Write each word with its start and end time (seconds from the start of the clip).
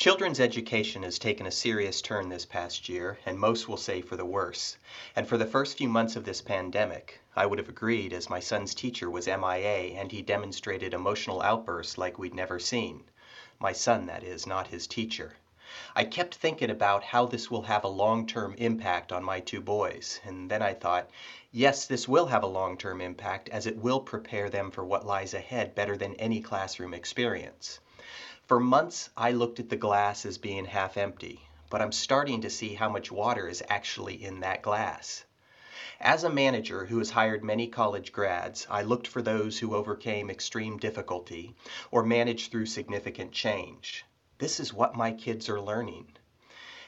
Children's 0.00 0.40
education 0.40 1.02
has 1.02 1.18
taken 1.18 1.46
a 1.46 1.50
serious 1.50 2.00
turn 2.00 2.30
this 2.30 2.46
past 2.46 2.88
year, 2.88 3.18
and 3.26 3.38
most 3.38 3.68
will 3.68 3.76
say 3.76 4.00
for 4.00 4.16
the 4.16 4.24
worse. 4.24 4.78
And 5.14 5.28
for 5.28 5.36
the 5.36 5.44
first 5.44 5.76
few 5.76 5.90
months 5.90 6.16
of 6.16 6.24
this 6.24 6.40
pandemic, 6.40 7.20
I 7.36 7.44
would 7.44 7.58
have 7.58 7.68
agreed 7.68 8.14
as 8.14 8.30
my 8.30 8.40
son's 8.40 8.74
teacher 8.74 9.10
was 9.10 9.26
MIA 9.26 9.92
and 10.00 10.10
he 10.10 10.22
demonstrated 10.22 10.94
emotional 10.94 11.42
outbursts 11.42 11.98
like 11.98 12.18
we'd 12.18 12.32
never 12.32 12.58
seen. 12.58 13.04
My 13.58 13.72
son, 13.72 14.06
that 14.06 14.24
is, 14.24 14.46
not 14.46 14.68
his 14.68 14.86
teacher. 14.86 15.34
I 15.94 16.04
kept 16.04 16.36
thinking 16.36 16.70
about 16.70 17.04
how 17.04 17.26
this 17.26 17.50
will 17.50 17.64
have 17.64 17.84
a 17.84 17.88
long 17.88 18.26
term 18.26 18.54
impact 18.54 19.12
on 19.12 19.22
my 19.22 19.40
two 19.40 19.60
boys, 19.60 20.18
and 20.24 20.50
then 20.50 20.62
I 20.62 20.72
thought, 20.72 21.10
yes, 21.52 21.86
this 21.86 22.08
will 22.08 22.28
have 22.28 22.42
a 22.42 22.46
long 22.46 22.78
term 22.78 23.02
impact 23.02 23.50
as 23.50 23.66
it 23.66 23.76
will 23.76 24.00
prepare 24.00 24.48
them 24.48 24.70
for 24.70 24.82
what 24.82 25.04
lies 25.04 25.34
ahead 25.34 25.74
better 25.74 25.98
than 25.98 26.14
any 26.14 26.40
classroom 26.40 26.94
experience. 26.94 27.80
For 28.50 28.58
months, 28.58 29.10
I 29.16 29.30
looked 29.30 29.60
at 29.60 29.68
the 29.68 29.76
glass 29.76 30.26
as 30.26 30.36
being 30.36 30.64
half 30.64 30.96
empty, 30.96 31.48
but 31.70 31.80
I'm 31.80 31.92
starting 31.92 32.40
to 32.40 32.50
see 32.50 32.74
how 32.74 32.88
much 32.88 33.12
water 33.12 33.46
is 33.46 33.62
actually 33.68 34.24
in 34.24 34.40
that 34.40 34.60
glass. 34.60 35.24
As 36.00 36.24
a 36.24 36.28
manager 36.28 36.86
who 36.86 36.98
has 36.98 37.10
hired 37.10 37.44
many 37.44 37.68
college 37.68 38.10
grads, 38.10 38.66
I 38.68 38.82
looked 38.82 39.06
for 39.06 39.22
those 39.22 39.60
who 39.60 39.76
overcame 39.76 40.28
extreme 40.28 40.78
difficulty 40.78 41.54
or 41.92 42.02
managed 42.02 42.50
through 42.50 42.66
significant 42.66 43.30
change. 43.30 44.04
This 44.38 44.58
is 44.58 44.74
what 44.74 44.96
my 44.96 45.12
kids 45.12 45.48
are 45.48 45.60
learning. 45.60 46.16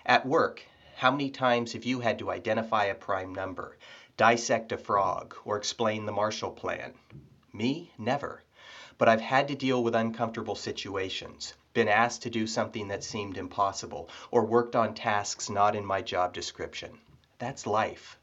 At 0.04 0.26
work, 0.26 0.64
how 0.97 1.12
many 1.12 1.30
times 1.30 1.74
have 1.74 1.84
you 1.84 2.00
had 2.00 2.19
to 2.19 2.32
identify 2.32 2.86
a 2.86 2.97
prime 2.97 3.32
number, 3.32 3.78
dissect 4.16 4.72
a 4.72 4.76
frog, 4.76 5.36
or 5.44 5.58
explain 5.58 6.06
the 6.06 6.10
Marshall 6.10 6.50
Plan? 6.50 6.94
Me, 7.52 7.92
never 7.98 8.42
but 9.03 9.08
I've 9.08 9.20
had 9.20 9.48
to 9.48 9.56
deal 9.56 9.83
with 9.83 9.97
uncomfortable 9.97 10.55
situations, 10.55 11.55
been 11.75 11.89
asked 11.89 12.22
to 12.22 12.31
do 12.31 12.47
something 12.47 12.86
that 12.86 13.03
seemed 13.03 13.36
impossible, 13.36 14.09
or 14.31 14.44
worked 14.44 14.77
on 14.77 14.94
tasks 14.94 15.50
not 15.50 15.75
in 15.75 15.84
my 15.84 16.00
job 16.00 16.33
description. 16.33 16.97
That's 17.41 17.67
life. 17.67 18.17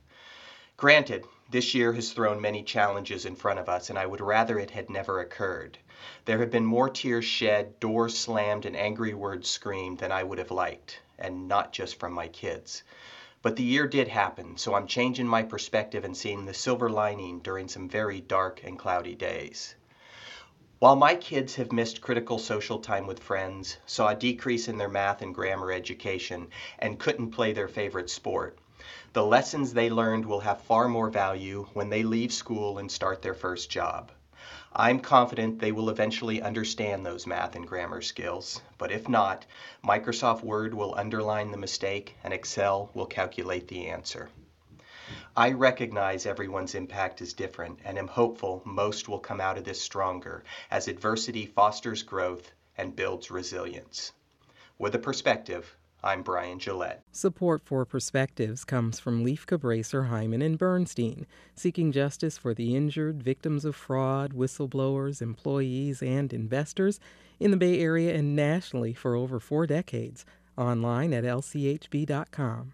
Granted, 0.78 1.26
this 1.50 1.74
year 1.74 1.92
has 1.92 2.14
thrown 2.14 2.40
many 2.40 2.64
challenges 2.64 3.26
in 3.26 3.36
front 3.36 3.60
of 3.60 3.68
us, 3.68 3.90
and 3.90 4.00
I 4.00 4.06
would 4.06 4.22
rather 4.22 4.58
it 4.58 4.72
had 4.72 4.90
never 4.90 5.20
occurred. 5.20 5.78
There 6.24 6.40
have 6.40 6.50
been 6.50 6.66
more 6.66 6.90
tears 6.90 7.26
shed, 7.26 7.78
doors 7.82 8.18
slammed, 8.18 8.66
and 8.66 8.78
angry 8.78 9.14
words 9.14 9.50
screamed 9.50 9.98
than 9.98 10.14
I 10.14 10.24
would 10.24 10.38
have 10.38 10.50
liked, 10.50 11.02
and 11.18 11.50
not 11.50 11.74
just 11.74 12.00
from 12.00 12.14
my 12.14 12.30
kids. 12.30 12.84
But 13.42 13.58
the 13.58 13.64
year 13.64 13.86
did 13.86 14.08
happen, 14.08 14.56
so 14.56 14.76
I'm 14.76 14.88
changing 14.88 15.28
my 15.28 15.44
perspective 15.44 16.06
and 16.06 16.16
seeing 16.16 16.46
the 16.46 16.54
silver 16.54 16.90
lining 16.90 17.42
during 17.42 17.68
some 17.68 17.90
very 17.90 18.22
dark 18.22 18.62
and 18.64 18.80
cloudy 18.80 19.16
days. 19.16 19.76
While 20.80 20.96
my 20.96 21.16
kids 21.16 21.56
have 21.56 21.74
missed 21.74 22.00
critical 22.00 22.40
social 22.40 22.80
time 22.80 23.06
with 23.06 23.22
friends, 23.22 23.76
saw 23.86 24.08
a 24.08 24.16
decrease 24.16 24.70
in 24.70 24.78
their 24.78 24.88
math 24.88 25.22
and 25.22 25.36
grammar 25.36 25.74
education, 25.74 26.48
and 26.78 26.98
couldn't 26.98 27.32
play 27.32 27.52
their 27.52 27.68
favorite 27.68 28.10
sport, 28.10 28.58
the 29.12 29.26
lessons 29.26 29.74
they 29.74 29.90
learned 29.90 30.26
will 30.26 30.40
have 30.40 30.62
far 30.62 30.88
more 30.88 31.10
value 31.10 31.68
when 31.74 31.90
they 31.90 32.04
leave 32.04 32.32
school 32.32 32.78
and 32.78 32.90
start 32.90 33.22
their 33.22 33.34
first 33.34 33.70
job. 33.70 34.14
I'm 34.72 35.02
confident 35.02 35.60
they 35.60 35.74
will 35.74 35.90
eventually 35.90 36.42
understand 36.42 37.06
those 37.06 37.28
math 37.28 37.58
and 37.58 37.68
grammar 37.68 38.02
skills, 38.02 38.62
but 38.78 38.90
if 38.90 39.10
not, 39.10 39.46
Microsoft 39.84 40.44
Word 40.44 40.74
will 40.74 40.96
underline 40.96 41.52
the 41.52 41.58
mistake 41.58 42.16
and 42.24 42.34
Excel 42.34 42.90
will 42.94 43.06
calculate 43.06 43.68
the 43.68 43.88
answer. 43.88 44.30
I 45.36 45.52
recognize 45.52 46.26
everyone's 46.26 46.76
impact 46.76 47.22
is 47.22 47.34
different 47.34 47.80
and 47.86 47.98
am 47.98 48.08
hopeful 48.08 48.62
most 48.66 49.08
will 49.08 49.20
come 49.20 49.40
out 49.40 49.58
of 49.58 49.64
this 49.64 49.80
stronger 49.80 50.44
as 50.72 50.88
adversity 50.88 51.46
fosters 51.46 52.04
growth 52.04 52.52
and 52.78 52.96
builds 52.96 53.30
resilience. 53.30 54.12
With 54.78 54.96
a 54.96 55.00
perspective, 55.00 55.76
I'm 56.02 56.24
Brian 56.24 56.60
Gillette. 56.60 57.04
Support 57.12 57.64
for 57.66 57.86
Perspectives 57.86 58.64
comes 58.64 59.00
from 59.00 59.26
Lieff 59.26 59.46
Cabraser, 59.46 60.10
Heimann, 60.10 60.44
and 60.44 60.58
Bernstein, 60.58 61.28
seeking 61.56 61.92
justice 61.92 62.38
for 62.38 62.54
the 62.54 62.76
injured, 62.76 63.22
victims 63.22 63.66
of 63.66 63.76
fraud, 63.76 64.34
whistleblowers, 64.34 65.22
employees, 65.22 66.02
and 66.02 66.32
investors 66.32 67.00
in 67.40 67.52
the 67.52 67.58
Bay 67.58 67.80
Area 67.82 68.16
and 68.16 68.36
nationally 68.36 68.94
for 68.94 69.16
over 69.16 69.40
four 69.40 69.68
decades. 69.68 70.26
Online 70.58 71.14
at 71.14 71.26
lchb.com. 71.26 72.74